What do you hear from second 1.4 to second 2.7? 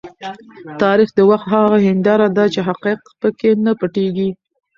هغه هنداره ده چې